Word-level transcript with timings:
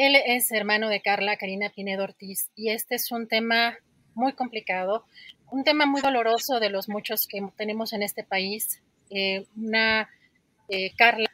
Él 0.00 0.14
es 0.14 0.52
hermano 0.52 0.88
de 0.88 1.00
Carla 1.00 1.36
Karina 1.36 1.70
Pinedo 1.70 2.04
Ortiz 2.04 2.50
y 2.54 2.70
este 2.70 2.94
es 2.94 3.10
un 3.10 3.26
tema 3.26 3.76
muy 4.14 4.32
complicado, 4.32 5.04
un 5.50 5.64
tema 5.64 5.86
muy 5.86 6.00
doloroso 6.00 6.60
de 6.60 6.70
los 6.70 6.88
muchos 6.88 7.26
que 7.26 7.42
tenemos 7.56 7.92
en 7.92 8.04
este 8.04 8.22
país. 8.22 8.80
Eh, 9.10 9.44
una 9.56 10.08
eh, 10.68 10.92
Carla 10.96 11.28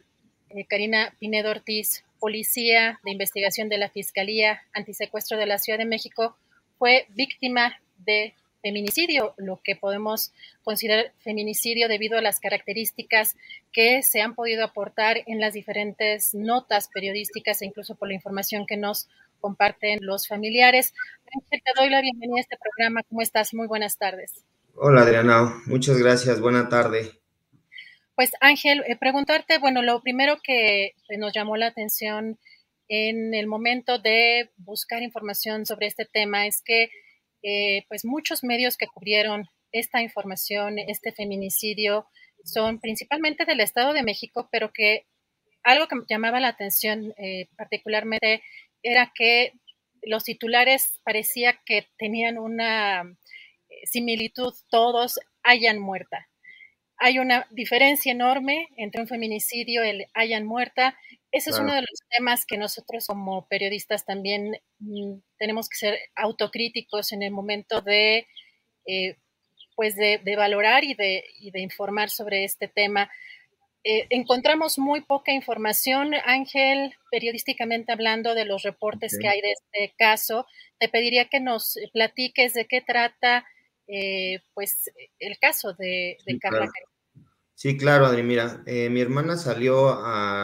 eh, 0.49 0.65
Karina 0.65 1.15
Pinedo 1.19 1.51
Ortiz, 1.51 2.07
policía 2.19 3.01
de 3.05 3.11
investigación 3.11 3.69
de 3.69 3.77
la 3.77 3.91
Fiscalía 3.91 4.63
Antisecuestro 4.73 5.37
de 5.37 5.45
la 5.45 5.59
Ciudad 5.59 5.79
de 5.79 5.85
México, 5.85 6.35
fue 6.79 7.05
víctima 7.11 7.79
de 7.99 8.33
feminicidio, 8.65 9.35
lo 9.37 9.61
que 9.63 9.77
podemos 9.77 10.33
considerar 10.63 11.13
feminicidio 11.19 11.87
debido 11.87 12.17
a 12.17 12.23
las 12.23 12.41
características 12.41 13.37
que 13.73 14.03
se 14.03 14.23
han 14.23 14.35
podido 14.35 14.65
aportar 14.65 15.19
en 15.27 15.39
las 15.39 15.53
diferentes 15.53 16.35
notas 16.35 16.89
periodísticas 16.89 17.61
e 17.61 17.67
incluso 17.67 17.95
por 17.95 18.09
la 18.09 18.15
información 18.15 18.65
que 18.67 18.79
nos 18.79 19.07
comparten 19.39 19.99
los 20.01 20.27
familiares. 20.27 20.95
Ángel, 21.35 21.61
te 21.63 21.73
doy 21.79 21.91
la 21.91 22.01
bienvenida 22.01 22.39
a 22.39 22.41
este 22.41 22.57
programa. 22.57 23.03
¿Cómo 23.03 23.21
estás? 23.21 23.53
Muy 23.53 23.67
buenas 23.67 23.99
tardes. 23.99 24.47
Hola 24.77 25.03
Adriana, 25.03 25.61
muchas 25.67 25.99
gracias. 25.99 26.41
Buena 26.41 26.71
tarde. 26.71 27.13
Pues 28.15 28.33
Ángel, 28.41 28.83
eh, 28.87 28.97
preguntarte, 28.97 29.59
bueno, 29.59 29.83
lo 29.83 30.01
primero 30.01 30.39
que 30.43 30.95
nos 31.19 31.35
llamó 31.35 31.59
la 31.59 31.67
atención 31.67 32.39
en 32.89 33.35
el 33.35 33.47
momento 33.47 33.99
de 33.99 34.51
buscar 34.57 35.03
información 35.03 35.67
sobre 35.67 35.87
este 35.87 36.07
tema 36.07 36.47
es 36.47 36.63
que 36.63 36.89
eh, 37.45 37.85
pues 37.89 38.07
muchos 38.07 38.43
medios 38.43 38.79
que 38.79 38.87
cubrieron 38.87 39.45
esta 39.71 40.01
información, 40.01 40.79
este 40.79 41.13
feminicidio, 41.13 42.07
son 42.43 42.81
principalmente 42.81 43.45
del 43.45 43.61
Estado 43.61 43.93
de 43.93 44.03
México, 44.03 44.49
pero 44.51 44.73
que 44.73 45.07
algo 45.63 45.87
que 45.87 45.97
llamaba 46.09 46.41
la 46.41 46.49
atención 46.49 47.13
eh, 47.19 47.49
particularmente 47.57 48.43
era 48.83 49.13
que 49.15 49.53
los 50.03 50.25
titulares 50.25 51.01
parecía 51.05 51.61
que 51.67 51.87
tenían 51.99 52.39
una 52.39 53.03
eh, 53.03 53.87
similitud, 53.87 54.55
todos 54.71 55.21
hayan 55.43 55.79
muerta. 55.79 56.29
Hay 56.97 57.19
una 57.19 57.47
diferencia 57.51 58.13
enorme 58.13 58.69
entre 58.79 59.03
un 59.03 59.09
feminicidio 59.09 59.83
el 59.83 60.07
hayan 60.15 60.47
muerta 60.47 60.97
ese 61.35 61.51
es 61.51 61.59
uno 61.59 61.75
de 61.75 61.81
los 61.81 62.01
temas 62.11 62.47
que 62.47 62.57
nosotros 62.57 63.09
como 63.09 63.49
periodistas 63.49 64.05
también 64.05 64.57
mm, 64.79 65.15
tenemos 65.37 65.69
que 65.69 65.77
ser 65.77 65.99
autocríticos 66.15 67.11
en 67.13 67.25
el 67.25 67.33
momento 67.33 67.81
de, 67.81 68.29
eh, 68.87 69.17
pues 69.75 69.97
de, 69.97 70.21
valorar 70.37 70.85
y 70.85 70.95
de, 70.95 71.25
de, 71.53 71.61
informar 71.61 72.11
sobre 72.11 72.45
este 72.45 72.69
tema. 72.69 73.11
Eh, 73.83 74.07
encontramos 74.11 74.79
muy 74.79 75.01
poca 75.01 75.33
información, 75.33 76.15
Ángel, 76.25 76.95
periodísticamente 77.11 77.91
hablando 77.91 78.37
de 78.37 78.45
los 78.45 78.63
reportes 78.63 79.19
que 79.21 79.27
hay 79.27 79.41
de 79.41 79.53
este 79.53 79.93
caso. 79.99 80.47
Te 80.79 80.89
pediría 80.89 81.29
que 81.29 81.41
nos 81.41 81.77
platiques 81.93 82.55
de 82.55 82.67
qué 82.67 82.81
trata 82.81 83.45
eh, 83.89 84.39
pues 84.55 84.89
el 85.19 85.37
caso 85.39 85.75
de, 85.75 86.17
Carla 86.41 86.71
Sí, 87.57 87.77
claro, 87.77 88.07
Adri, 88.07 88.23
mira, 88.23 88.63
eh, 88.67 88.91
mi 88.91 89.01
hermana 89.01 89.37
salió 89.37 89.99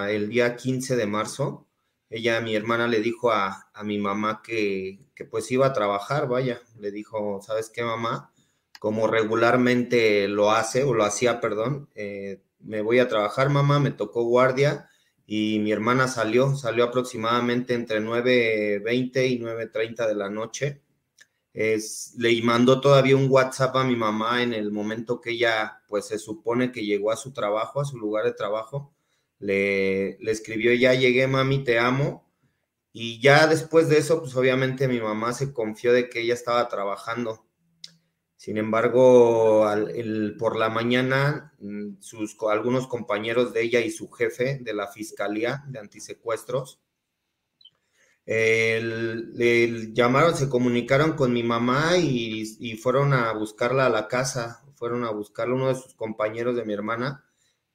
el 0.08 0.28
día 0.28 0.56
15 0.56 0.96
de 0.96 1.06
marzo. 1.06 1.66
Ella, 2.08 2.40
mi 2.40 2.54
hermana, 2.54 2.88
le 2.88 3.00
dijo 3.00 3.32
a, 3.32 3.70
mi 3.84 3.98
mamá 3.98 4.42
que, 4.44 5.00
pues 5.30 5.50
iba 5.50 5.66
a 5.66 5.72
trabajar, 5.72 6.28
vaya, 6.28 6.60
le 6.78 6.90
dijo, 6.90 7.40
¿sabes 7.42 7.70
qué, 7.70 7.82
mamá? 7.82 8.32
Como 8.78 9.06
regularmente 9.08 10.28
lo 10.28 10.52
hace, 10.52 10.84
o 10.84 10.94
lo 10.94 11.04
hacía, 11.04 11.40
perdón, 11.40 11.88
eh, 11.94 12.42
me 12.60 12.80
voy 12.82 13.00
a 13.00 13.08
trabajar, 13.08 13.50
mamá, 13.50 13.80
me 13.80 13.90
tocó 13.90 14.24
guardia 14.24 14.88
y 15.26 15.58
mi 15.60 15.72
hermana 15.72 16.08
salió, 16.08 16.56
salió 16.56 16.84
aproximadamente 16.84 17.74
entre 17.74 18.00
9.20 18.00 19.28
y 19.30 19.38
9.30 19.40 20.06
de 20.08 20.14
la 20.14 20.30
noche 20.30 20.82
es, 21.52 22.14
le 22.16 22.40
mandó 22.42 22.80
todavía 22.80 23.16
un 23.16 23.30
WhatsApp 23.30 23.76
a 23.76 23.84
mi 23.84 23.96
mamá 23.96 24.42
en 24.42 24.54
el 24.54 24.70
momento 24.70 25.20
que 25.20 25.30
ella, 25.30 25.82
pues 25.88 26.06
se 26.06 26.18
supone 26.18 26.72
que 26.72 26.84
llegó 26.84 27.10
a 27.10 27.16
su 27.16 27.32
trabajo, 27.32 27.80
a 27.80 27.84
su 27.84 27.98
lugar 27.98 28.24
de 28.24 28.32
trabajo. 28.32 28.94
Le, 29.38 30.18
le 30.20 30.30
escribió, 30.30 30.72
ya 30.74 30.94
llegué, 30.94 31.26
mami, 31.26 31.64
te 31.64 31.78
amo. 31.78 32.28
Y 32.92 33.20
ya 33.20 33.46
después 33.46 33.88
de 33.88 33.98
eso, 33.98 34.20
pues 34.20 34.34
obviamente 34.36 34.88
mi 34.88 35.00
mamá 35.00 35.32
se 35.32 35.52
confió 35.52 35.92
de 35.92 36.08
que 36.08 36.20
ella 36.20 36.34
estaba 36.34 36.68
trabajando. 36.68 37.46
Sin 38.36 38.56
embargo, 38.56 39.66
por 40.38 40.56
la 40.56 40.70
mañana, 40.70 41.52
mm, 41.60 42.00
sus, 42.00 42.36
algunos 42.50 42.86
compañeros 42.86 43.52
de 43.52 43.62
ella 43.62 43.80
y 43.80 43.90
su 43.90 44.10
jefe 44.10 44.58
de 44.62 44.72
la 44.72 44.86
Fiscalía 44.88 45.62
de 45.68 45.78
Antisecuestros 45.78 46.80
le 48.30 49.92
llamaron, 49.92 50.36
se 50.36 50.48
comunicaron 50.48 51.14
con 51.14 51.32
mi 51.32 51.42
mamá 51.42 51.96
y, 51.98 52.76
fueron 52.80 53.12
a 53.12 53.32
buscarla 53.32 53.86
a 53.86 53.90
la 53.90 54.06
casa, 54.06 54.62
fueron 54.76 55.04
a 55.04 55.10
buscarla 55.10 55.56
uno 55.56 55.68
de 55.68 55.74
sus 55.74 55.94
compañeros 55.94 56.54
de 56.54 56.64
mi 56.64 56.72
hermana, 56.72 57.24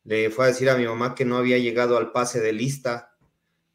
le 0.05 0.29
fue 0.29 0.45
a 0.45 0.47
decir 0.47 0.69
a 0.69 0.77
mi 0.77 0.85
mamá 0.85 1.13
que 1.13 1.25
no 1.25 1.37
había 1.37 1.57
llegado 1.57 1.97
al 1.97 2.13
pase 2.13 2.39
de 2.39 2.53
lista, 2.53 3.17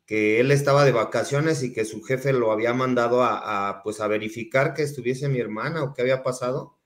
que 0.06 0.40
él 0.40 0.50
estaba 0.50 0.84
de 0.84 0.92
vacaciones 0.92 1.62
y 1.62 1.72
que 1.72 1.84
su 1.84 2.02
jefe 2.02 2.32
lo 2.32 2.50
había 2.50 2.72
mandado 2.72 3.22
a, 3.22 3.82
pues 3.84 4.00
a 4.00 4.08
verificar 4.08 4.72
que 4.72 4.82
estuviese 4.82 5.28
mi 5.28 5.38
hermana 5.38 5.82
o 5.82 5.92
qué 5.92 6.02
había 6.02 6.22
pasado. 6.22 6.78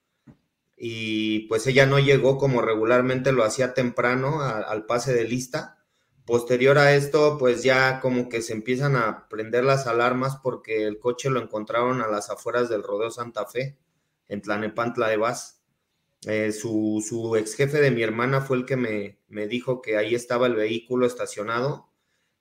Y 0.76 1.46
pues 1.46 1.66
ella 1.66 1.86
no 1.86 2.00
llegó 2.00 2.36
como 2.36 2.60
regularmente 2.62 3.32
lo 3.32 3.44
hacía 3.44 3.74
temprano 3.74 4.42
al 4.42 4.86
pase 4.86 5.14
de 5.14 5.24
lista 5.24 5.83
Posterior 6.26 6.78
a 6.78 6.94
esto, 6.94 7.36
pues 7.38 7.62
ya 7.62 8.00
como 8.00 8.30
que 8.30 8.40
se 8.40 8.54
empiezan 8.54 8.96
a 8.96 9.28
prender 9.28 9.62
las 9.62 9.86
alarmas 9.86 10.38
porque 10.42 10.84
el 10.86 10.98
coche 10.98 11.28
lo 11.28 11.42
encontraron 11.42 12.00
a 12.00 12.08
las 12.08 12.30
afueras 12.30 12.70
del 12.70 12.82
Rodeo 12.82 13.10
Santa 13.10 13.44
Fe, 13.44 13.76
en 14.28 14.40
Tlanepantla 14.40 15.08
de 15.08 15.18
Vaz. 15.18 15.60
Eh, 16.26 16.52
su, 16.52 17.04
su, 17.06 17.36
ex 17.36 17.54
jefe 17.54 17.78
de 17.82 17.90
mi 17.90 18.02
hermana 18.02 18.40
fue 18.40 18.56
el 18.56 18.64
que 18.64 18.76
me, 18.76 19.18
me 19.28 19.46
dijo 19.46 19.82
que 19.82 19.98
ahí 19.98 20.14
estaba 20.14 20.46
el 20.46 20.54
vehículo 20.54 21.04
estacionado. 21.06 21.90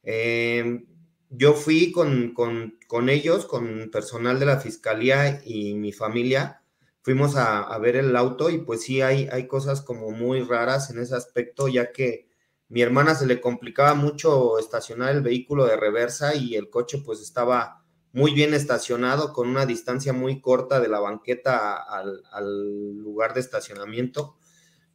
Em, 0.03 0.85
yo 1.29 1.53
fui 1.53 1.91
con, 1.91 2.33
con, 2.33 2.79
con, 2.87 3.09
ellos, 3.09 3.45
con 3.45 3.89
personal 3.91 4.39
de 4.39 4.45
la 4.45 4.59
fiscalía 4.61 5.41
y 5.43 5.73
mi 5.75 5.91
familia. 5.91 6.63
Fuimos 7.01 7.35
a, 7.35 7.61
a, 7.61 7.77
ver 7.79 7.97
el 7.97 8.15
auto 8.15 8.49
y 8.49 8.59
pues 8.59 8.83
sí 8.83 9.01
hay, 9.01 9.27
hay 9.29 9.47
cosas 9.47 9.81
como 9.81 10.11
muy 10.11 10.41
raras 10.41 10.89
en 10.89 10.99
ese 10.99 11.15
aspecto, 11.15 11.67
ya 11.67 11.91
que 11.91 12.29
mi 12.73 12.81
hermana 12.81 13.13
se 13.13 13.27
le 13.27 13.39
complicaba 13.39 13.93
mucho 13.93 14.57
estacionar 14.57 15.11
el 15.11 15.21
vehículo 15.21 15.67
de 15.67 15.77
reversa 15.77 16.33
y 16.33 16.55
el 16.55 16.71
coche 16.71 16.97
pues 17.05 17.21
estaba 17.21 17.85
muy 18.13 18.33
bien 18.33 18.55
estacionado 18.55 19.31
con 19.31 19.47
una 19.47 19.67
distancia 19.67 20.11
muy 20.11 20.41
corta 20.41 20.79
de 20.79 20.87
la 20.87 20.99
banqueta 20.99 21.75
al, 21.75 22.97
lugar 22.97 23.35
de 23.35 23.41
estacionamiento. 23.41 24.37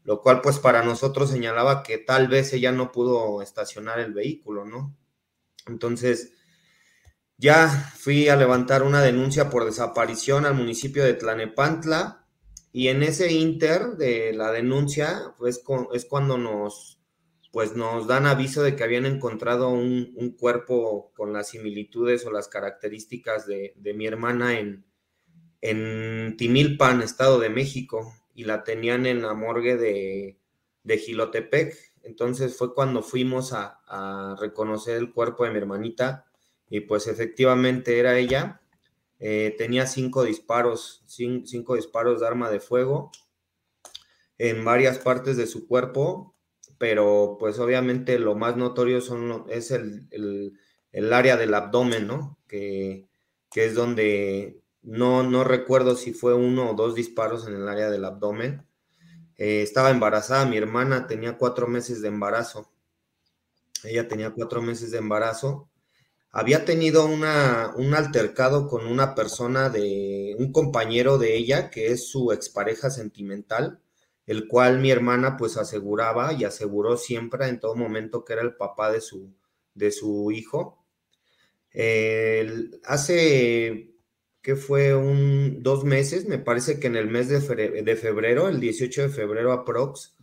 lo 0.03 0.23
cual 0.23 0.41
pues 0.41 0.59
para 0.59 0.83
nosotros 0.83 1.31
señalaba 1.31 1.85
que 1.85 1.99
tal 1.99 2.27
vez 2.27 2.53
ella 2.53 2.73
no 2.73 2.91
pudo 2.91 3.43
estacionar 3.43 4.01
el 4.01 4.13
vehículo, 4.13 4.65
¿no? 4.65 4.97
Entonces, 5.69 6.33
ya 7.37 7.69
fui 7.97 8.29
a 8.29 8.35
levantar 8.35 8.83
una 8.83 9.03
denuncia 9.03 9.51
por 9.51 9.65
desaparición 9.65 10.47
al 10.47 10.55
municipio 10.55 11.05
de 11.05 11.15
Tlanepantla 11.15 12.27
y 12.73 12.89
en 12.89 13.05
ese 13.05 13.33
inter 13.33 13.97
de 13.97 14.33
la 14.33 14.51
denuncia 14.51 15.37
pues, 15.39 15.63
es 15.93 16.05
cuando 16.07 16.39
nos, 16.39 16.98
pues, 17.51 17.75
nos 17.77 18.07
dan 18.07 18.27
aviso 18.27 18.63
de 18.63 18.77
que 18.77 18.85
habían 18.85 19.07
encontrado 19.07 19.71
un, 19.71 20.37
cuerpo 20.39 21.13
con 21.15 21.33
las 21.33 21.49
similitudes 21.49 22.25
o 22.27 22.31
las 22.31 22.49
características 22.49 23.47
de, 23.47 23.75
mi 23.95 24.07
hermana 24.07 24.59
en, 24.59 24.85
en 25.61 26.37
Timilpan, 26.37 27.03
Estado 27.03 27.39
de 27.41 27.51
México 27.51 28.13
y 28.35 28.45
la 28.45 28.65
tenían 28.65 29.07
en 29.07 29.23
la 29.23 29.35
morgue 29.35 29.77
de, 29.77 30.39
de 30.89 30.99
Gilotepec. 30.99 31.77
Entonces 32.03 32.57
fue 32.57 32.75
cuando 32.75 33.03
fuimos 33.03 33.53
a, 33.53 34.37
reconocer 34.41 34.97
el 34.97 35.13
cuerpo 35.13 35.45
de 35.45 35.51
mi 35.51 35.59
hermanita 35.59 36.27
y 36.69 36.81
pues 36.81 37.07
efectivamente 37.07 37.99
era 37.99 38.19
ella. 38.19 38.61
Eh, 39.21 39.55
tenía 39.59 39.87
cinco 39.87 40.25
disparos, 40.25 41.03
cinco, 41.07 41.75
disparos 41.75 42.21
de 42.21 42.27
arma 42.27 42.51
de 42.51 42.61
fuego 42.61 43.11
en 44.39 44.65
varias 44.65 44.99
partes 44.99 45.37
de 45.37 45.47
su 45.47 45.67
cuerpo, 45.67 46.37
pero 46.79 47.37
pues 47.39 47.59
obviamente 47.59 48.19
lo 48.19 48.35
más 48.35 48.57
notorio 48.57 49.01
son, 49.01 49.45
es 49.49 49.71
el, 49.71 50.09
área 51.13 51.37
del 51.37 51.55
abdomen, 51.55 52.07
¿no? 52.07 52.39
Que, 52.47 53.09
que 53.51 53.67
es 53.67 53.75
donde 53.75 54.63
no, 54.83 55.23
no 55.23 55.45
recuerdo 55.45 55.97
si 55.97 56.13
fue 56.13 56.35
uno 56.35 56.71
o 56.71 56.75
dos 56.75 56.95
disparos 56.95 57.47
en 57.47 57.55
el 57.55 57.69
área 57.69 57.91
del 57.91 58.05
abdomen. 58.05 58.65
Eh, 59.37 59.63
estaba 59.63 59.91
embarazada, 59.91 60.47
mi 60.47 60.57
hermana 60.57 61.07
tenía 61.07 61.37
cuatro 61.37 61.67
meses 61.67 62.01
de 62.01 62.09
embarazo. 62.09 62.71
Ella 63.85 64.09
tenía 64.09 64.31
cuatro 64.31 64.63
meses 64.63 64.91
de 64.91 64.99
embarazo. 64.99 65.69
Había 66.31 66.65
tenido 66.65 67.07
una, 67.07 67.73
un 67.77 67.95
altercado 67.95 68.69
con 68.69 68.87
una 68.87 69.15
persona 69.15 69.71
de 69.71 70.37
un 70.39 70.53
compañero 70.53 71.19
de 71.19 71.37
ella, 71.37 71.71
que 71.71 71.89
es 71.93 72.09
su 72.09 72.33
expareja 72.33 72.91
sentimental, 72.91 73.81
el 74.29 74.47
cual 74.47 74.79
mi 74.79 74.93
hermana 74.93 75.37
pues 75.37 75.57
aseguraba 75.57 76.33
y 76.35 76.45
aseguró 76.45 76.97
siempre 76.97 77.49
en 77.49 77.59
todo 77.59 77.75
momento 77.75 78.25
que 78.25 78.35
era 78.35 78.43
el 78.43 78.55
papá 78.55 78.93
de 78.93 79.01
su, 79.01 79.35
de 79.75 79.91
su 79.91 80.31
hijo. 80.31 80.85
hace 82.85 83.95
que 84.43 84.55
fue 84.55 84.95
un 84.95 85.63
dos 85.63 85.85
meses, 85.85 86.27
me 86.27 86.39
parece 86.39 86.79
que 86.79 86.87
en 86.87 86.97
el 86.97 87.09
mes 87.09 87.29
de 87.29 87.97
febrero, 87.97 88.49
el 88.49 88.61
18 88.61 89.03
de 89.03 89.09
febrero 89.09 89.53
aprox, 89.53 90.15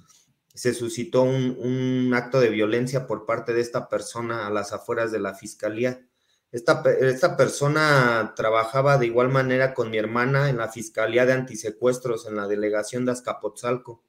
se 0.56 0.74
suscitó 0.74 1.24
un, 1.24 2.12
acto 2.16 2.40
de 2.40 2.50
violencia 2.50 3.08
por 3.08 3.26
parte 3.26 3.54
de 3.54 3.62
esta 3.62 3.90
persona 3.90 4.48
a 4.48 4.50
las 4.50 4.72
afueras 4.72 5.12
de 5.12 5.20
la 5.20 5.36
fiscalía. 5.36 6.08
Esta, 6.56 6.84
esta, 7.02 7.36
persona 7.36 8.32
trabajaba 8.34 8.98
de 8.98 9.08
igual 9.08 9.28
manera 9.28 9.74
con 9.74 9.92
mi 9.92 9.98
hermana 9.98 10.50
en 10.50 10.56
la 10.56 10.72
Fiscalía 10.72 11.26
de 11.26 11.34
Antisecuestros 11.34 12.28
en 12.28 12.38
la 12.38 12.48
delegación 12.48 13.06
de 13.06 13.12
Azcapotzalco. 13.12 14.06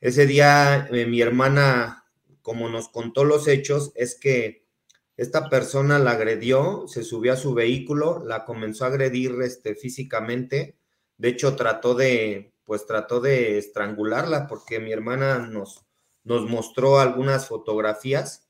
Ese 0.00 0.24
día 0.24 0.86
eh, 0.92 1.04
mi 1.06 1.20
hermana, 1.20 2.04
como 2.42 2.68
nos 2.68 2.88
contó 2.88 3.24
los 3.24 3.48
hechos, 3.48 3.90
es 3.96 4.14
que 4.14 4.68
esta 5.16 5.50
persona 5.50 5.98
la 5.98 6.12
agredió, 6.12 6.86
se 6.86 7.02
subió 7.02 7.32
a 7.32 7.36
su 7.36 7.54
vehículo, 7.54 8.22
la 8.24 8.44
comenzó 8.44 8.84
a 8.84 8.88
agredir 8.88 9.32
este, 9.42 9.74
físicamente. 9.74 10.78
De 11.16 11.30
hecho, 11.30 11.56
trató 11.56 11.96
de, 11.96 12.52
pues 12.62 12.86
trató 12.86 13.18
de 13.18 13.58
estrangularla 13.58 14.46
porque 14.46 14.78
mi 14.78 14.92
hermana 14.92 15.40
nos, 15.40 15.84
nos 16.22 16.48
mostró 16.48 17.00
algunas 17.00 17.48
fotografías. 17.48 18.46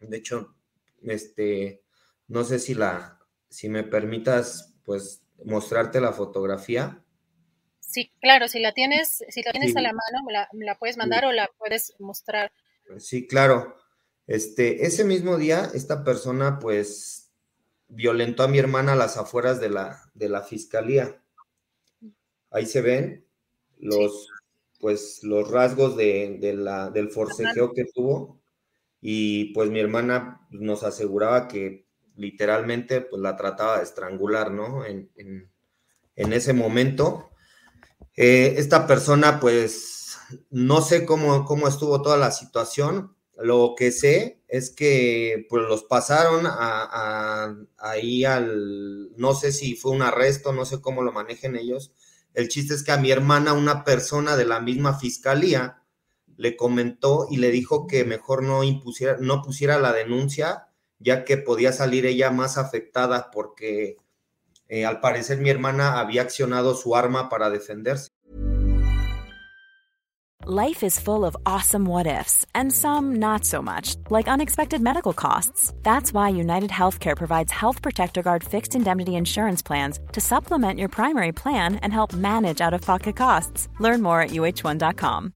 De 0.00 0.18
hecho, 0.18 0.54
este, 1.02 1.85
no 2.28 2.44
sé 2.44 2.58
si 2.58 2.74
la, 2.74 3.18
si 3.48 3.68
me 3.68 3.84
permitas, 3.84 4.74
pues 4.84 5.22
mostrarte 5.44 6.00
la 6.00 6.12
fotografía. 6.12 7.02
Sí, 7.80 8.12
claro, 8.20 8.48
si 8.48 8.60
la 8.60 8.72
tienes, 8.72 9.24
si 9.28 9.42
la 9.42 9.52
tienes 9.52 9.76
a 9.76 9.80
la 9.80 9.92
mano, 9.92 10.30
la, 10.30 10.48
la 10.52 10.78
puedes 10.78 10.96
mandar 10.96 11.24
o 11.24 11.32
la 11.32 11.48
puedes 11.58 11.94
mostrar. 11.98 12.52
Sí, 12.98 13.26
claro. 13.26 13.76
Este, 14.26 14.86
ese 14.86 15.04
mismo 15.04 15.36
día, 15.36 15.70
esta 15.72 16.02
persona, 16.02 16.58
pues, 16.58 17.30
violentó 17.88 18.42
a 18.42 18.48
mi 18.48 18.58
hermana 18.58 18.92
a 18.92 18.96
las 18.96 19.16
afueras 19.16 19.60
de 19.60 19.70
la, 19.70 20.10
de 20.14 20.28
la 20.28 20.42
fiscalía. 20.42 21.22
Ahí 22.50 22.66
se 22.66 22.80
ven 22.80 23.26
los, 23.78 24.28
pues, 24.80 25.22
los 25.22 25.50
rasgos 25.50 25.96
de, 25.96 26.54
la, 26.56 26.90
del 26.90 27.10
forcejeo 27.10 27.72
que 27.72 27.84
tuvo. 27.84 28.40
Y 29.00 29.52
pues 29.52 29.70
mi 29.70 29.78
hermana 29.78 30.46
nos 30.50 30.82
aseguraba 30.82 31.46
que 31.46 31.85
literalmente 32.16 33.00
pues, 33.00 33.20
la 33.22 33.36
trataba 33.36 33.78
de 33.78 33.84
estrangular, 33.84 34.50
¿no? 34.50 34.84
En, 34.84 35.10
ese 36.16 36.52
momento. 36.52 37.30
Eh, 38.16 38.54
esta 38.56 38.86
persona, 38.86 39.38
pues, 39.38 40.18
no 40.50 40.80
sé 40.80 41.04
cómo, 41.04 41.44
cómo 41.44 41.68
estuvo 41.68 42.02
toda 42.02 42.16
la 42.16 42.30
situación, 42.30 43.16
lo 43.38 43.74
que 43.76 43.92
sé 43.92 44.40
es 44.48 44.70
que 44.70 45.46
pues 45.50 45.64
los 45.68 45.84
pasaron 45.84 46.46
a, 46.46 47.54
ahí 47.78 48.24
al, 48.24 49.10
no 49.16 49.34
sé 49.34 49.52
si 49.52 49.76
fue 49.76 49.92
un 49.92 50.02
arresto, 50.02 50.52
no 50.52 50.64
sé 50.64 50.80
cómo 50.80 51.02
lo 51.02 51.12
manejen 51.12 51.56
ellos. 51.56 51.92
El 52.32 52.48
chiste 52.48 52.74
es 52.74 52.82
que 52.82 52.92
a 52.92 52.98
mi 52.98 53.10
hermana, 53.10 53.52
una 53.52 53.84
persona 53.84 54.36
de 54.36 54.46
la 54.46 54.60
misma 54.60 54.98
fiscalía, 54.98 55.82
le 56.36 56.56
comentó 56.56 57.26
y 57.30 57.38
le 57.38 57.50
dijo 57.50 57.86
que 57.86 58.04
mejor 58.04 58.42
no 58.42 58.62
impusiera, 58.62 59.16
no 59.20 59.42
pusiera 59.42 59.78
la 59.78 59.92
denuncia, 59.92 60.65
ya 60.98 61.24
que 61.24 61.36
podía 61.36 61.72
salir 61.72 62.06
ella 62.06 62.30
más 62.30 62.58
afectada 62.58 63.30
porque 63.30 63.96
eh, 64.68 64.84
al 64.84 65.00
parecer 65.00 65.38
mi 65.38 65.50
hermana 65.50 65.98
había 65.98 66.22
accionado 66.22 66.74
su 66.74 66.96
arma 66.96 67.28
para 67.28 67.50
defenderse. 67.50 68.08
Life 70.48 70.84
is 70.84 71.00
full 71.00 71.24
of 71.24 71.36
awesome 71.44 71.86
what 71.86 72.06
ifs, 72.06 72.46
and 72.54 72.72
some 72.72 73.16
not 73.16 73.44
so 73.44 73.60
much, 73.60 73.96
like 74.10 74.28
unexpected 74.28 74.80
medical 74.80 75.12
costs. 75.12 75.72
That's 75.82 76.12
why 76.12 76.28
United 76.28 76.70
Healthcare 76.70 77.16
provides 77.16 77.50
Health 77.50 77.82
Protector 77.82 78.22
Guard 78.22 78.44
fixed 78.44 78.76
indemnity 78.76 79.16
insurance 79.16 79.60
plans 79.60 79.98
to 80.12 80.20
supplement 80.20 80.78
your 80.78 80.88
primary 80.88 81.32
plan 81.32 81.80
and 81.82 81.92
help 81.92 82.12
manage 82.12 82.60
out 82.60 82.74
of 82.74 82.82
pocket 82.82 83.16
costs. 83.16 83.68
Learn 83.80 84.02
more 84.02 84.20
at 84.20 84.30
uh1.com. 84.30 85.32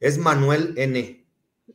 Es 0.00 0.18
Manuel 0.18 0.74
N. 0.76 1.26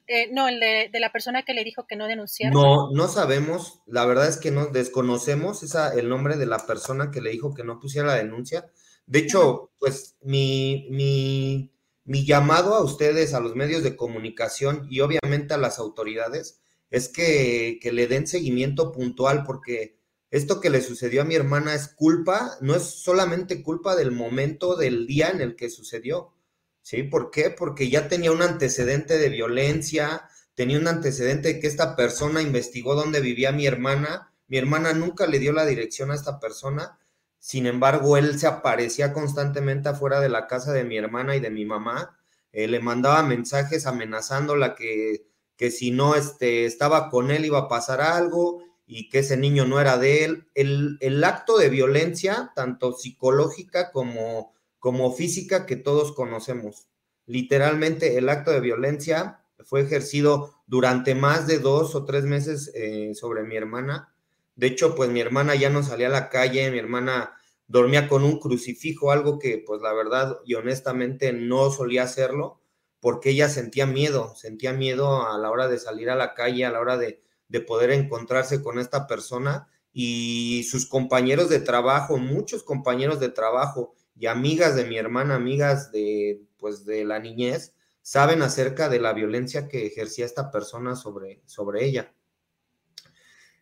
Eh, 0.07 0.29
no, 0.31 0.47
el 0.47 0.59
de, 0.59 0.99
la 0.99 1.11
persona 1.11 1.43
que 1.43 1.53
le 1.53 1.63
dijo 1.63 1.87
que 1.87 1.95
no 1.95 2.07
denunciara. 2.07 2.53
No, 2.53 2.91
no 2.91 3.07
sabemos. 3.07 3.81
La 3.85 4.05
verdad 4.05 4.27
es 4.27 4.37
que 4.37 4.51
no 4.51 4.67
desconocemos 4.67 5.63
esa, 5.63 5.93
el 5.93 6.09
nombre 6.09 6.37
de 6.37 6.45
la 6.45 6.65
persona 6.65 7.11
que 7.11 7.21
le 7.21 7.31
dijo 7.31 7.53
que 7.53 7.63
no 7.63 7.79
pusiera 7.79 8.07
la 8.07 8.15
denuncia. 8.15 8.69
De 9.05 9.19
hecho, 9.19 9.71
pues 9.79 10.15
mi, 10.21 10.87
mi, 10.91 11.71
mi 12.03 12.25
llamado 12.25 12.75
a 12.75 12.83
ustedes, 12.83 13.33
a 13.33 13.39
los 13.39 13.55
medios 13.55 13.83
de 13.83 13.95
comunicación 13.95 14.87
y 14.89 15.01
obviamente 15.01 15.53
a 15.53 15.57
las 15.57 15.79
autoridades, 15.79 16.61
es 16.89 17.09
que, 17.09 17.79
que 17.81 17.91
le 17.91 18.07
den 18.07 18.27
seguimiento 18.27 18.91
puntual 18.91 19.43
porque 19.43 19.97
esto 20.29 20.61
que 20.61 20.69
le 20.69 20.81
sucedió 20.81 21.21
a 21.21 21.25
mi 21.25 21.35
hermana 21.35 21.73
es 21.73 21.89
culpa, 21.89 22.57
no 22.61 22.75
es 22.75 22.83
solamente 22.83 23.63
culpa 23.63 23.95
del 23.95 24.11
momento 24.11 24.77
del 24.77 25.05
día 25.05 25.29
en 25.29 25.41
el 25.41 25.55
que 25.55 25.69
sucedió, 25.69 26.33
¿sí? 26.81 27.03
¿Por 27.03 27.31
qué? 27.31 27.50
Porque 27.50 27.89
ya 27.89 28.07
tenía 28.07 28.31
un 28.31 28.41
antecedente 28.41 29.17
de 29.17 29.29
violencia, 29.29 30.29
tenía 30.55 30.79
un 30.79 30.88
antecedente 30.88 31.53
de 31.53 31.59
que 31.59 31.67
esta 31.67 31.95
persona 31.95 32.41
investigó 32.41 32.95
dónde 32.95 33.21
vivía 33.21 33.51
mi 33.51 33.65
hermana, 33.65 34.33
mi 34.47 34.57
hermana 34.57 34.93
nunca 34.93 35.27
le 35.27 35.39
dio 35.39 35.53
la 35.53 35.65
dirección 35.65 36.11
a 36.11 36.15
esta 36.15 36.39
persona, 36.39 37.00
sin 37.39 37.65
embargo, 37.65 38.17
él 38.17 38.38
se 38.38 38.47
aparecía 38.47 39.13
constantemente 39.13 39.89
afuera 39.89 40.19
de 40.19 40.29
la 40.29 40.47
casa 40.47 40.73
de 40.73 40.83
mi 40.83 40.97
hermana 40.97 41.35
y 41.35 41.39
de 41.39 41.50
mi 41.50 41.65
mamá, 41.65 42.17
eh, 42.51 42.67
le 42.67 42.79
mandaba 42.79 43.23
mensajes 43.23 43.88
amenazándola 43.88 44.75
que, 44.75 45.25
que 45.55 45.71
si 45.71 45.91
no 45.91 46.15
este, 46.15 46.65
estaba 46.65 47.09
con 47.09 47.31
él 47.31 47.45
iba 47.45 47.59
a 47.59 47.67
pasar 47.67 48.01
algo, 48.01 48.63
y 48.93 49.07
que 49.07 49.19
ese 49.19 49.38
niño 49.38 49.65
no 49.65 49.79
era 49.79 49.97
de 49.97 50.25
él. 50.25 50.47
El, 50.53 50.97
el 51.00 51.23
acto 51.23 51.57
de 51.57 51.69
violencia, 51.69 52.51
tanto 52.55 52.91
psicológica 52.91 53.89
como, 53.89 54.53
como 54.81 55.13
física, 55.13 55.67
que 55.67 55.75
todos 55.75 56.11
conocemos. 56.11 56.88
Literalmente 57.27 58.17
el 58.17 58.27
acto 58.29 58.50
de 58.50 58.61
violencia 58.61 59.45
fue 59.63 59.81
ejercido 59.81 60.55
durante 60.65 61.13
más 61.13 61.45
de 61.45 61.59
dos 61.59 61.93
o 61.93 62.03
tres 62.03 62.23
meses 62.23 62.71
eh, 62.73 63.13
sobre 63.13 63.43
mi 63.43 63.55
hermana. 63.55 64.11
De 64.55 64.65
hecho, 64.65 64.95
pues 64.95 65.11
mi 65.11 65.19
hermana 65.21 65.53
ya 65.53 65.69
no 65.69 65.83
salía 65.83 66.07
a 66.07 66.09
la 66.09 66.29
calle, 66.29 66.71
mi 66.71 66.79
hermana 66.79 67.31
dormía 67.67 68.09
con 68.09 68.23
un 68.23 68.39
crucifijo, 68.39 69.11
algo 69.11 69.38
que 69.38 69.63
pues 69.63 69.83
la 69.83 69.93
verdad 69.93 70.39
y 70.45 70.55
honestamente 70.55 71.31
no 71.31 71.69
solía 71.69 72.03
hacerlo, 72.03 72.59
porque 73.00 73.29
ella 73.29 73.50
sentía 73.50 73.85
miedo, 73.85 74.33
sentía 74.35 74.73
miedo 74.73 75.27
a 75.27 75.38
la 75.38 75.51
hora 75.51 75.67
de 75.67 75.77
salir 75.77 76.09
a 76.09 76.15
la 76.15 76.33
calle, 76.33 76.65
a 76.65 76.71
la 76.71 76.79
hora 76.79 76.97
de, 76.97 77.21
de 77.50 77.61
poder 77.61 77.91
encontrarse 77.91 78.63
con 78.63 78.79
esta 78.79 79.05
persona 79.05 79.67
y 79.93 80.65
sus 80.71 80.88
compañeros 80.88 81.50
de 81.50 81.59
trabajo, 81.59 82.17
muchos 82.17 82.63
compañeros 82.63 83.19
de 83.19 83.29
trabajo 83.29 83.93
y 84.15 84.27
amigas 84.27 84.75
de 84.75 84.86
mi 84.86 84.98
hermana, 84.98 85.36
amigas 85.36 85.91
de 85.91 86.41
pues 86.58 86.86
de 86.86 87.03
la 87.06 87.20
niñez, 87.20 87.74
saben 88.01 88.41
acerca 88.41 88.89
de 88.89 89.00
la 89.00 89.13
violencia 89.13 89.68
que 89.68 89.86
ejercía 89.86 90.25
esta 90.25 90.51
persona 90.51 90.96
sobre, 90.96 91.41
sobre 91.46 91.86
ella. 91.86 92.13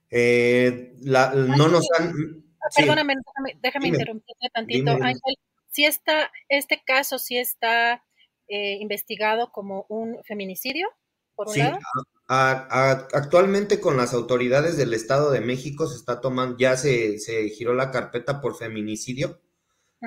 Eh, 0.10 0.96
no 1.02 1.68
nos 1.68 1.88
han... 1.98 2.44
Perdóname, 2.76 3.16
déjame, 3.62 3.88
interrumpirte 3.88 4.50
tantito. 4.54 4.92
Ángel, 4.92 5.36
si 5.72 5.86
está, 5.86 6.32
este 6.50 6.82
caso 6.86 7.20
sí 7.20 7.38
está 7.38 8.04
eh, 8.48 8.78
investigado 8.82 9.52
como 9.52 9.86
un 9.88 10.22
feminicidio, 10.26 10.90
por 11.36 11.48
un 11.48 11.58
lado. 11.58 11.80
actualmente 12.28 13.80
con 13.80 13.96
las 13.96 14.14
autoridades 14.14 14.76
del 14.76 14.94
Estado 14.94 15.32
de 15.32 15.40
México 15.40 15.88
se 15.88 15.96
está 15.96 16.20
tomando, 16.20 16.58
ya 16.58 16.76
se, 16.76 17.18
se 17.20 17.48
giró 17.50 17.74
la 17.74 17.92
carpeta 17.92 18.42
por 18.42 18.58
feminicidio 18.58 19.40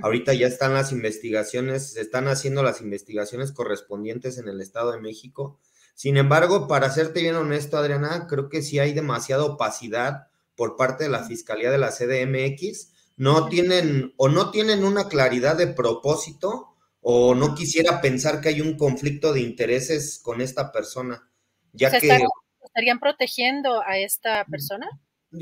Ahorita 0.00 0.32
ya 0.32 0.46
están 0.46 0.72
las 0.72 0.92
investigaciones, 0.92 1.92
se 1.92 2.00
están 2.00 2.28
haciendo 2.28 2.62
las 2.62 2.80
investigaciones 2.80 3.52
correspondientes 3.52 4.38
en 4.38 4.48
el 4.48 4.60
Estado 4.60 4.92
de 4.92 5.00
México. 5.00 5.58
Sin 5.94 6.16
embargo, 6.16 6.66
para 6.66 6.90
serte 6.90 7.20
bien 7.20 7.36
honesto, 7.36 7.76
Adriana, 7.76 8.26
creo 8.28 8.48
que 8.48 8.62
sí 8.62 8.78
hay 8.78 8.94
demasiada 8.94 9.44
opacidad 9.44 10.28
por 10.56 10.76
parte 10.76 11.04
de 11.04 11.10
la 11.10 11.24
Fiscalía 11.24 11.70
de 11.70 11.78
la 11.78 11.90
CDMX. 11.90 12.92
No 13.16 13.48
tienen 13.48 14.14
o 14.16 14.28
no 14.28 14.50
tienen 14.50 14.84
una 14.84 15.08
claridad 15.08 15.56
de 15.56 15.66
propósito 15.66 16.74
o 17.02 17.34
no 17.34 17.54
quisiera 17.54 18.00
pensar 18.00 18.40
que 18.40 18.48
hay 18.48 18.60
un 18.60 18.76
conflicto 18.76 19.32
de 19.32 19.40
intereses 19.40 20.18
con 20.22 20.40
esta 20.40 20.72
persona, 20.72 21.28
ya 21.72 21.90
que 21.90 21.96
estarían 21.96 22.98
protegiendo 23.00 23.82
a 23.82 23.98
esta 23.98 24.44
persona. 24.46 24.88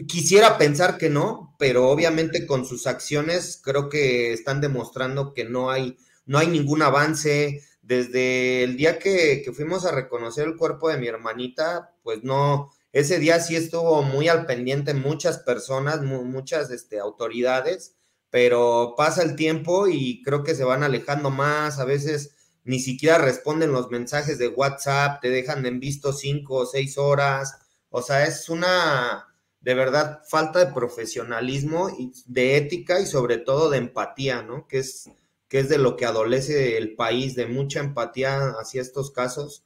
Quisiera 0.07 0.57
pensar 0.57 0.99
que 0.99 1.11
no, 1.11 1.57
pero 1.59 1.89
obviamente 1.89 2.47
con 2.47 2.65
sus 2.65 2.87
acciones 2.87 3.61
creo 3.63 3.89
que 3.89 4.33
están 4.33 4.61
demostrando 4.61 5.35
que 5.35 5.45
no 5.45 5.71
hay, 5.71 5.99
no 6.27 6.39
hay 6.39 6.47
ningún 6.47 6.83
avance. 6.83 7.63
Desde 7.83 8.63
el 8.63 8.77
día 8.77 9.01
que, 9.01 9.43
fuimos 9.53 9.85
a 9.85 9.91
reconocer 9.91 10.47
el 10.47 10.57
cuerpo 10.57 10.89
de 10.89 10.99
mi 10.99 11.09
hermanita, 11.09 11.93
pues 12.05 12.23
no, 12.23 12.71
ese 12.93 13.19
día 13.19 13.41
sí 13.41 13.57
estuvo 13.57 14.03
muy 14.03 14.29
al 14.29 14.47
pendiente 14.47 14.95
muchas 14.95 15.39
personas, 15.39 16.03
muchas 16.03 16.71
este, 16.71 17.01
autoridades, 17.01 17.97
pero 18.31 18.95
pasa 18.97 19.23
el 19.23 19.35
tiempo 19.35 19.89
y 19.89 20.23
creo 20.23 20.45
que 20.45 20.55
se 20.55 20.63
van 20.65 20.85
alejando 20.85 21.31
más, 21.31 21.81
a 21.81 21.85
veces 21.85 22.37
ni 22.65 22.79
siquiera 22.79 23.19
responden 23.19 23.73
los 23.73 23.91
mensajes 23.91 24.39
de 24.39 24.49
WhatsApp, 24.49 25.21
te 25.21 25.31
dejan 25.31 25.67
en 25.67 25.81
visto 25.81 26.13
cinco 26.13 26.59
o 26.59 26.67
seis 26.67 26.97
horas, 26.97 27.59
o 27.89 28.03
sea, 28.03 28.25
es 28.25 28.49
una, 28.49 29.30
de 29.61 29.75
verdad 29.75 30.23
falta 30.29 30.59
de 30.65 30.73
profesionalismo 30.73 31.91
y 31.91 32.13
de 32.27 32.57
ética 32.57 33.01
y 33.01 33.07
sobre 33.07 33.39
todo 33.39 33.71
de 33.71 33.79
empatía, 33.79 34.43
¿no? 34.43 34.67
Que 34.67 34.79
es, 34.79 35.11
que 35.49 35.59
es 35.61 35.69
de 35.69 35.79
lo 35.79 35.97
que 35.97 36.07
adolece 36.07 36.79
el 36.79 36.95
país, 36.95 37.35
de 37.35 37.47
mucha 37.47 37.81
empatía 37.81 38.55
hacia 38.61 38.81
estos 38.81 39.11
casos. 39.11 39.65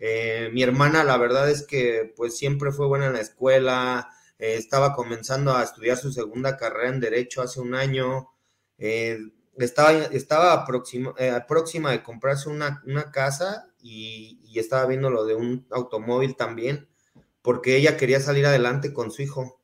Eh, 0.00 0.50
mi 0.52 0.62
hermana, 0.62 1.04
la 1.04 1.16
verdad 1.18 1.50
es 1.50 1.64
que 1.66 2.12
pues 2.16 2.36
siempre 2.36 2.72
fue 2.72 2.86
buena 2.86 3.06
en 3.06 3.12
la 3.14 3.20
escuela, 3.20 4.10
eh, 4.38 4.54
estaba 4.56 4.94
comenzando 4.94 5.54
a 5.54 5.62
estudiar 5.62 5.98
su 5.98 6.12
segunda 6.12 6.56
carrera 6.56 6.88
en 6.88 7.00
Derecho 7.00 7.42
hace 7.42 7.60
un 7.60 7.74
año, 7.74 8.30
eh, 8.78 9.18
estaba, 9.56 9.92
estaba 9.92 10.64
próxima, 10.66 11.14
próxima 11.48 11.90
de 11.90 12.02
comprarse 12.02 12.48
una, 12.48 12.82
una 12.86 13.10
casa 13.10 13.68
y, 13.80 14.36
estaba 14.58 14.86
viendo 14.86 15.08
lo 15.08 15.24
de 15.24 15.36
un 15.36 15.66
automóvil 15.70 16.34
también 16.34 16.87
porque 17.48 17.78
ella 17.78 17.96
quería 17.96 18.20
salir 18.20 18.44
adelante 18.44 18.92
con 18.92 19.10
su 19.10 19.22
hijo. 19.22 19.62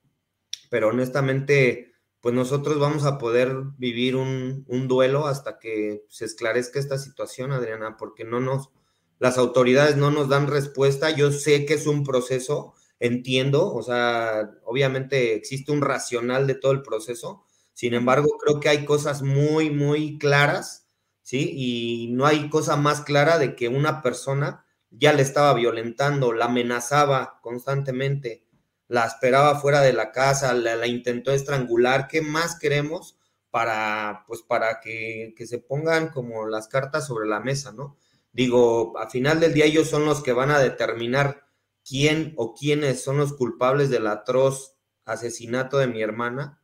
Pero 0.70 0.88
honestamente, 0.88 1.92
pues 2.22 2.34
nosotros 2.34 2.78
vamos 2.78 3.04
a 3.04 3.18
poder 3.18 3.54
vivir 3.76 4.16
un, 4.16 4.64
duelo 4.88 5.26
hasta 5.26 5.58
que 5.58 6.06
se 6.08 6.24
esclarezca 6.24 6.78
esta 6.78 6.96
situación, 6.96 7.52
Adriana, 7.52 7.98
porque 7.98 8.24
no 8.24 8.40
nos, 8.40 8.70
las 9.18 9.36
autoridades 9.36 9.98
no 9.98 10.10
nos 10.10 10.30
dan 10.30 10.46
respuesta. 10.46 11.10
Yo 11.10 11.30
sé 11.30 11.66
que 11.66 11.74
es 11.74 11.86
un 11.86 12.04
proceso, 12.04 12.72
entiendo, 13.00 13.74
o 13.74 13.82
sea, 13.82 14.50
obviamente 14.64 15.34
existe 15.34 15.70
un 15.70 15.82
racional 15.82 16.46
de 16.46 16.54
todo 16.54 16.72
el 16.72 16.80
proceso. 16.80 17.44
Sin 17.74 17.92
embargo, 17.92 18.38
creo 18.42 18.60
que 18.60 18.70
hay 18.70 18.86
cosas 18.86 19.20
muy, 19.20 19.68
muy 19.68 20.16
claras, 20.16 20.88
¿sí? 21.20 21.52
Y 21.54 22.12
no 22.14 22.24
hay 22.24 22.48
cosa 22.48 22.76
más 22.76 23.02
clara 23.02 23.36
de 23.36 23.54
que 23.54 23.68
una 23.68 24.00
persona 24.00 24.63
ya 24.98 25.12
le 25.12 25.22
estaba 25.22 25.54
violentando, 25.54 26.32
la 26.32 26.46
amenazaba 26.46 27.40
constantemente, 27.42 28.44
la 28.88 29.06
esperaba 29.06 29.58
fuera 29.60 29.80
de 29.80 29.92
la 29.92 30.12
casa, 30.12 30.52
la, 30.54 30.86
intentó 30.86 31.32
estrangular. 31.32 32.08
¿Qué 32.08 32.22
más 32.22 32.58
queremos 32.58 33.18
para, 33.50 34.24
pues, 34.26 34.42
para 34.42 34.80
que, 34.80 35.34
que, 35.36 35.46
se 35.46 35.58
pongan 35.58 36.08
como 36.08 36.46
las 36.46 36.68
cartas 36.68 37.06
sobre 37.06 37.28
la 37.28 37.40
mesa, 37.40 37.72
¿no? 37.72 37.96
Digo, 38.32 38.98
a 38.98 39.08
final 39.08 39.40
del 39.40 39.54
día 39.54 39.64
ellos 39.64 39.88
son 39.88 40.04
los 40.04 40.22
que 40.22 40.32
van 40.32 40.50
a 40.50 40.58
determinar 40.58 41.46
quién 41.88 42.34
o 42.36 42.54
quiénes 42.54 43.02
son 43.02 43.18
los 43.18 43.32
culpables 43.34 43.90
del 43.90 44.06
atroz 44.06 44.76
asesinato 45.04 45.78
de 45.78 45.86
mi 45.86 46.02
hermana, 46.02 46.60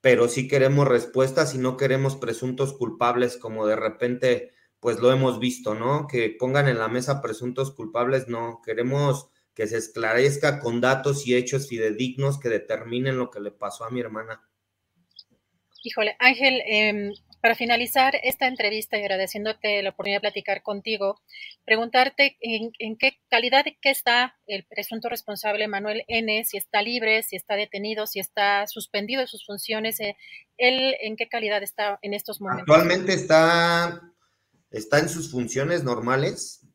pero 0.00 0.28
sí 0.28 0.48
queremos 0.48 0.86
respuestas 0.88 1.54
y 1.54 1.58
no 1.58 1.76
queremos 1.76 2.16
presuntos 2.16 2.72
culpables 2.72 3.36
como 3.36 3.66
de 3.66 3.76
repente 3.76 4.52
pues 4.86 5.00
lo 5.00 5.10
hemos 5.10 5.40
visto, 5.40 5.74
¿no? 5.74 6.06
Que 6.06 6.30
pongan 6.30 6.68
en 6.68 6.78
la 6.78 6.86
mesa 6.86 7.20
presuntos 7.20 7.74
culpables, 7.74 8.28
no, 8.28 8.62
queremos 8.64 9.28
que 9.52 9.66
se 9.66 9.78
esclarezca 9.78 10.60
con 10.60 10.80
datos 10.80 11.26
y 11.26 11.34
hechos 11.34 11.68
fidedignos 11.68 12.38
que 12.38 12.50
determinen 12.50 13.18
lo 13.18 13.32
que 13.32 13.40
le 13.40 13.50
pasó 13.50 13.82
a 13.82 13.90
mi 13.90 13.98
hermana. 13.98 14.48
Híjole, 15.82 16.14
Ángel, 16.20 16.62
em, 16.68 17.12
para 17.40 17.56
finalizar 17.56 18.14
esta 18.22 18.46
entrevista 18.46 18.96
y 18.96 19.00
agradeciéndote 19.00 19.82
la 19.82 19.90
oportunidad 19.90 20.18
de 20.18 20.28
platicar 20.30 20.62
contigo, 20.62 21.20
preguntarte 21.64 22.36
en, 22.40 22.70
qué 22.96 23.18
calidad 23.28 23.64
de 23.64 23.76
qué 23.82 23.90
está 23.90 24.36
el 24.46 24.66
presunto 24.66 25.08
responsable 25.08 25.66
Manuel 25.66 26.04
N, 26.06 26.44
si 26.44 26.58
está 26.58 26.80
libre, 26.80 27.24
si 27.24 27.34
está 27.34 27.56
detenido, 27.56 28.06
si 28.06 28.20
está 28.20 28.68
suspendido 28.68 29.22
de 29.22 29.26
sus 29.26 29.44
funciones, 29.44 29.98
eh, 29.98 30.16
él 30.56 30.94
en 31.00 31.16
qué 31.16 31.26
calidad 31.28 31.64
está 31.64 31.98
en 32.02 32.14
estos 32.14 32.40
momentos. 32.40 32.72
Actualmente 32.72 33.14
está 33.14 34.12
está 34.70 34.98
en 34.98 35.08
sus 35.08 35.30
funciones 35.30 35.84
normales, 35.84 36.66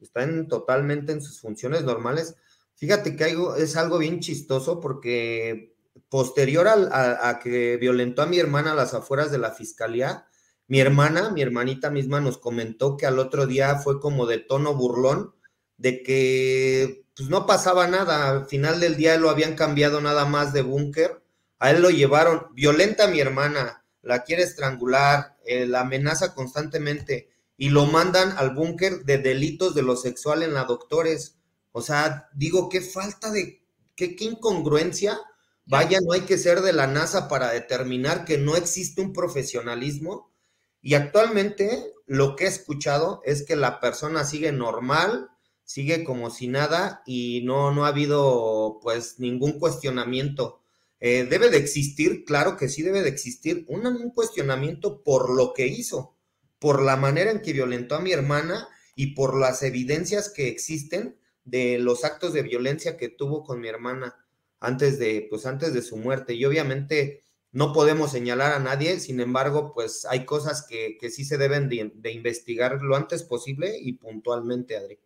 está 0.00 0.22
en, 0.22 0.48
totalmente 0.48 1.12
en 1.12 1.22
sus 1.22 1.40
funciones 1.40 1.84
normales. 1.84 2.34
Fíjate 2.74 3.16
que 3.16 3.36
es 3.58 3.76
algo 3.76 3.98
bien 3.98 4.20
chistoso 4.20 4.80
porque 4.80 5.74
posterior 6.08 6.66
a, 6.68 7.38
que 7.42 7.76
violentó 7.76 8.22
a 8.22 8.26
mi 8.26 8.38
hermana 8.38 8.72
a 8.72 8.76
las 8.76 8.94
afueras 8.94 9.30
de 9.30 9.38
la 9.38 9.52
fiscalía, 9.52 10.26
mi 10.66 10.80
hermana, 10.80 11.30
mi 11.30 11.42
hermanita 11.42 11.90
misma 11.90 12.20
nos 12.20 12.38
comentó 12.38 12.96
que 12.96 13.06
al 13.06 13.18
otro 13.18 13.46
día 13.46 13.76
fue 13.76 14.00
como 14.00 14.26
de 14.26 14.38
tono 14.38 14.74
burlón, 14.74 15.34
de 15.76 16.02
que 16.02 17.04
pues 17.16 17.28
no 17.28 17.46
pasaba 17.46 17.86
nada, 17.88 18.30
al 18.30 18.46
final 18.46 18.80
del 18.80 18.96
día 18.96 19.16
lo 19.18 19.30
habían 19.30 19.56
cambiado 19.56 20.00
nada 20.00 20.24
más 20.24 20.52
de 20.52 20.62
búnker, 20.62 21.22
a 21.58 21.70
él 21.70 21.82
lo 21.82 21.90
llevaron, 21.90 22.46
violenta 22.54 23.04
a 23.04 23.08
mi 23.08 23.20
hermana, 23.20 23.84
la 24.02 24.22
quiere 24.22 24.42
estrangular, 24.42 25.36
eh, 25.44 25.66
la 25.66 25.80
amenaza 25.80 26.34
constantemente, 26.34 27.30
y 27.60 27.68
lo 27.68 27.84
mandan 27.84 28.32
al 28.38 28.54
búnker 28.54 29.04
de 29.04 29.18
delitos 29.18 29.74
de 29.74 29.82
lo 29.82 29.94
sexual 29.94 30.42
en 30.42 30.54
la 30.54 30.64
doctores. 30.64 31.36
O 31.72 31.82
sea, 31.82 32.30
digo, 32.32 32.70
qué 32.70 32.80
falta 32.80 33.30
de, 33.30 33.62
qué, 33.94 34.16
qué 34.16 34.24
incongruencia. 34.24 35.20
Vaya, 35.66 35.98
no 36.00 36.14
hay 36.14 36.22
que 36.22 36.38
ser 36.38 36.62
de 36.62 36.72
la 36.72 36.86
NASA 36.86 37.28
para 37.28 37.52
determinar 37.52 38.24
que 38.24 38.38
no 38.38 38.56
existe 38.56 39.02
un 39.02 39.12
profesionalismo. 39.12 40.32
Y 40.80 40.94
actualmente 40.94 41.92
lo 42.06 42.34
que 42.34 42.44
he 42.44 42.48
escuchado 42.48 43.20
es 43.26 43.42
que 43.42 43.56
la 43.56 43.78
persona 43.78 44.24
sigue 44.24 44.52
normal, 44.52 45.28
sigue 45.62 46.02
como 46.02 46.30
si 46.30 46.48
nada 46.48 47.02
y 47.04 47.42
no, 47.44 47.72
no 47.72 47.84
ha 47.84 47.88
habido 47.88 48.78
pues 48.80 49.18
ningún 49.18 49.58
cuestionamiento. 49.58 50.62
Eh, 50.98 51.26
debe 51.28 51.50
de 51.50 51.58
existir, 51.58 52.24
claro 52.24 52.56
que 52.56 52.70
sí 52.70 52.80
debe 52.80 53.02
de 53.02 53.10
existir 53.10 53.66
un 53.68 54.12
cuestionamiento 54.12 55.02
por 55.02 55.28
lo 55.28 55.52
que 55.52 55.66
hizo 55.66 56.14
por 56.60 56.82
la 56.82 56.96
manera 56.96 57.32
en 57.32 57.42
que 57.42 57.52
violentó 57.52 57.96
a 57.96 58.00
mi 58.00 58.12
hermana 58.12 58.68
y 58.94 59.14
por 59.14 59.36
las 59.36 59.64
evidencias 59.64 60.28
que 60.30 60.48
existen 60.48 61.16
de 61.44 61.78
los 61.78 62.04
actos 62.04 62.32
de 62.32 62.42
violencia 62.42 62.96
que 62.96 63.08
tuvo 63.08 63.42
con 63.42 63.60
mi 63.60 63.68
hermana. 63.68 64.14
antes 64.62 64.98
de, 64.98 65.26
pues 65.30 65.46
antes 65.46 65.72
de 65.72 65.80
su 65.80 65.96
muerte. 65.96 66.34
Y 66.34 66.44
obviamente 66.44 67.22
no 67.50 67.72
podemos 67.72 68.12
señalar 68.12 68.52
a 68.52 68.58
nadie, 68.58 69.00
sin 69.00 69.20
embargo, 69.20 69.72
pues 69.72 70.04
hay 70.04 70.26
cosas 70.26 70.66
que, 70.66 70.98
sí 71.10 71.24
se 71.24 71.38
deben 71.38 71.68
de, 71.68 72.12
investigar 72.12 72.80
lo 72.82 72.94
antes 72.94 73.22
posible 73.22 73.78
y 73.80 73.94
puntualmente, 73.94 74.76
Adri. 74.76 74.98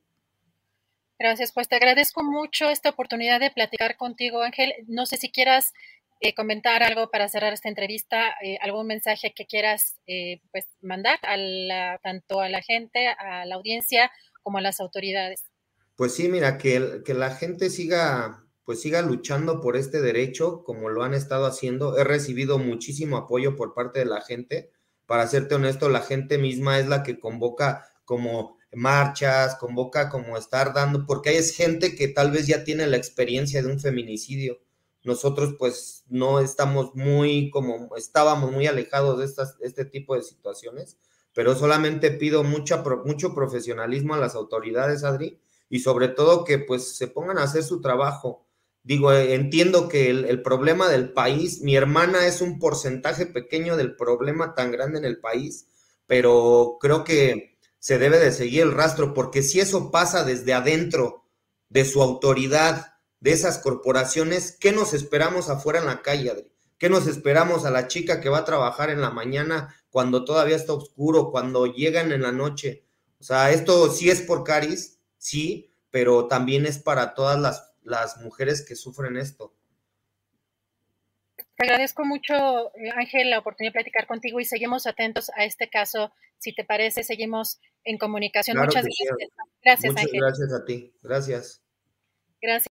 Gracias, 1.19 1.53
pues 1.53 1.69
te 1.69 1.77
agradezco 1.77 2.25
mucho 2.25 2.69
esta 2.69 2.91
oportunidad 2.91 3.39
de 3.39 3.53
platicar 3.53 3.97
contigo, 3.97 4.43
Ángel. 4.43 4.75
No 4.89 5.07
sé 5.07 5.17
si 5.17 5.31
quieras 5.31 5.73
eh, 6.25 6.35
comentar 6.35 6.83
algo 6.83 7.11
para 7.11 7.29
cerrar 7.29 7.53
esta 7.53 7.69
entrevista, 7.69 8.35
eh, 8.43 8.57
algún 8.63 8.87
mensaje 8.87 9.35
que 9.37 9.45
quieras 9.45 9.99
eh, 10.07 10.41
pues 10.53 10.65
mandar 10.81 11.19
a 11.23 11.99
tanto 12.03 12.41
a 12.41 12.49
la 12.49 12.63
gente, 12.63 13.09
a 13.09 13.45
la 13.45 13.57
audiencia, 13.57 14.11
como 14.43 14.57
a 14.57 14.63
las 14.63 14.81
autoridades. 14.81 15.43
Pues 15.97 16.15
sí, 16.15 16.31
mira, 16.31 16.57
que, 16.57 17.03
que 17.05 17.13
la 17.13 17.31
gente 17.31 17.69
siga 17.69 18.41
pues 18.65 18.81
siga 18.81 19.03
luchando 19.03 19.61
por 19.61 19.77
este 19.77 20.01
derecho 20.01 20.65
como 20.65 20.89
lo 20.89 21.03
han 21.03 21.13
estado 21.13 21.45
haciendo. 21.45 21.99
He 21.99 22.05
recibido 22.05 22.59
muchísimo 22.59 23.19
apoyo 23.19 23.55
por 23.55 23.75
parte 23.75 23.99
de 23.99 24.07
la 24.07 24.23
gente. 24.23 24.71
Para 25.05 25.27
serte 25.27 25.57
honesto, 25.57 25.91
la 25.91 26.01
gente 26.01 26.39
misma 26.39 26.79
es 26.79 26.89
la 26.89 27.03
que 27.03 27.21
convoca 27.21 27.85
como 28.07 28.57
marchas, 28.73 29.57
convoca 29.57 30.09
como 30.09 30.39
estar 30.39 30.73
dando, 30.73 31.05
porque 31.05 31.29
hay 31.29 31.43
gente 31.45 31.95
que 31.95 32.09
tal 32.09 32.31
vez 32.31 32.47
ya 32.47 32.65
tiene 32.65 32.87
la 32.87 32.97
experiencia 32.97 33.63
de 33.63 33.71
un 33.71 33.79
feminicidio. 33.79 34.59
Nosotros 35.05 35.55
pues 35.59 36.05
no 36.09 36.41
estamos 36.41 36.95
muy 36.95 37.51
como 37.51 37.95
estábamos 37.95 38.51
muy 38.51 38.67
alejados 38.67 39.19
de 39.19 39.27
estas, 39.27 39.57
este 39.61 39.85
tipo 39.85 40.17
de 40.17 40.23
situaciones, 40.23 40.97
pero 41.35 41.55
solamente 41.55 42.11
pido 42.11 42.43
mucha, 42.43 42.83
mucho 43.05 43.35
profesionalismo 43.35 44.15
a 44.15 44.19
las 44.19 44.35
autoridades, 44.35 45.05
Adri, 45.05 45.41
y 45.69 45.81
sobre 45.81 46.09
todo 46.09 46.45
que 46.45 46.59
pues 46.59 46.97
se 46.97 47.09
pongan 47.09 47.39
a 47.39 47.43
hacer 47.43 47.65
su 47.65 47.83
trabajo. 47.83 48.47
Digo, 48.83 49.13
eh, 49.13 49.35
entiendo 49.35 49.89
que 49.89 50.11
el, 50.11 50.43
problema 50.43 50.89
del 50.89 51.13
país, 51.13 51.61
mi 51.61 51.77
hermana 51.77 52.27
es 52.27 52.41
un 52.41 52.59
porcentaje 52.59 53.27
pequeño 53.27 53.77
del 53.77 53.97
problema 53.97 54.55
tan 54.55 54.71
grande 54.71 54.99
en 54.99 55.05
el 55.05 55.21
país, 55.21 55.69
pero 56.07 56.79
creo 56.81 57.05
que 57.05 57.59
se 57.79 57.99
debe 57.99 58.19
de 58.19 58.33
seguir 58.33 58.63
el 58.63 58.73
rastro, 58.73 59.13
porque 59.13 59.43
si 59.43 59.61
eso 59.61 59.91
pasa 59.91 60.25
desde 60.25 60.55
adentro 60.55 61.25
de 61.69 61.85
su 61.85 62.03
autoridad, 62.03 62.94
de 63.25 63.33
esas 63.33 63.59
corporaciones, 63.59 64.57
¿qué 64.61 64.71
nos 64.71 64.93
esperamos 64.93 65.49
afuera 65.49 65.81
en 65.81 65.87
la 65.87 66.03
calle, 66.03 66.31
Adri? 66.31 66.53
¿Qué 66.79 66.91
nos 66.91 67.07
esperamos 67.07 67.65
a 67.65 67.71
la 67.71 67.89
chica 67.89 68.21
que 68.21 68.29
va 68.29 68.39
a 68.39 68.45
trabajar 68.45 68.91
en 68.91 69.01
la 69.01 69.11
mañana 69.11 69.75
cuando 69.89 70.25
todavía 70.25 70.57
está 70.57 70.75
oscuro, 70.75 71.31
cuando 71.31 71.67
llegan 71.67 72.13
en 72.13 72.23
la 72.23 72.33
noche? 72.33 72.85
O 73.19 73.25
sea, 73.25 73.51
esto 73.51 73.91
sí 73.91 74.11
es 74.11 74.21
por 74.21 74.45
Caris, 74.45 74.99
sí, 75.17 75.71
pero 75.91 76.29
también 76.29 76.67
es 76.67 76.79
para 76.79 77.15
todas 77.15 77.41
las 77.41 77.75
las 77.85 78.21
mujeres 78.21 78.65
que 78.67 78.75
sufren 78.75 79.17
esto. 79.17 79.55
Te 81.57 81.67
agradezco 81.67 82.05
mucho, 82.05 82.75
eh, 82.75 82.91
Ángel, 82.97 83.31
la 83.31 83.39
oportunidad 83.39 83.71
de 83.71 83.75
platicar 83.75 84.07
contigo 84.09 84.41
y 84.41 84.45
seguimos 84.45 84.87
atentos 84.87 85.31
a 85.37 85.45
este 85.45 85.71
caso. 85.71 86.13
Si 86.39 86.53
te 86.53 86.65
parece, 86.65 87.05
seguimos 87.05 87.61
en 87.85 87.97
comunicación. 87.97 88.59
Muchas 88.59 88.85
gracias. 88.85 89.31
Gracias, 89.63 89.93
Muchas 89.93 90.07
Ángel. 90.07 90.21
Gracias 90.21 90.53
a 90.53 90.65
ti. 90.65 90.93
Gracias. 91.03 91.63
Gracias. 92.43 92.74